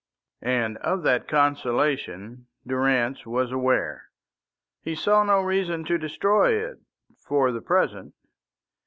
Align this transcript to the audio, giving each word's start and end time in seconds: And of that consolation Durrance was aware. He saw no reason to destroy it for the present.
And 0.41 0.77
of 0.79 1.03
that 1.03 1.27
consolation 1.27 2.47
Durrance 2.65 3.23
was 3.27 3.51
aware. 3.51 4.05
He 4.81 4.95
saw 4.95 5.23
no 5.23 5.41
reason 5.41 5.85
to 5.85 5.99
destroy 5.99 6.55
it 6.55 6.79
for 7.27 7.51
the 7.51 7.61
present. 7.61 8.15